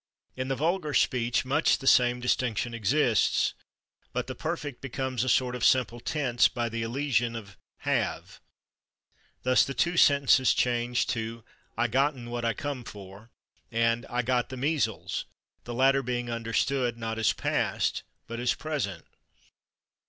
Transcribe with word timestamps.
In 0.35 0.47
the 0.47 0.55
vulgar 0.55 0.95
speech, 0.95 1.45
much 1.45 1.77
the 1.77 1.85
same 1.85 2.19
distinction 2.19 2.73
exists, 2.73 3.53
but 4.13 4.25
the 4.25 4.33
perfect 4.33 4.81
becomes 4.81 5.23
a 5.23 5.29
sort 5.29 5.53
of 5.53 5.63
simple 5.63 5.99
tense 5.99 6.47
by 6.47 6.69
the 6.69 6.81
elision 6.81 7.35
of 7.35 7.55
/have/. 7.85 8.39
Thus 9.43 9.63
the 9.63 9.75
two 9.75 9.97
sentences 9.97 10.55
change 10.55 11.05
to 11.13 11.43
"I 11.77 11.87
/gotten/ 11.87 12.29
what 12.29 12.43
I 12.45 12.55
come 12.55 12.83
for" 12.83 13.29
and 13.71 14.07
"I 14.09 14.23
/got/ 14.23 14.49
the 14.49 14.57
measles," 14.57 15.25
the 15.65 15.73
latter 15.75 16.01
being 16.01 16.31
understood, 16.31 16.97
not 16.97 17.19
as 17.19 17.31
past, 17.31 18.01
but 18.25 18.39
as 18.39 18.55
present. 18.55 19.05